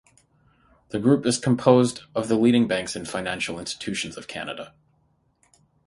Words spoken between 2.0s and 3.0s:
of the leading banks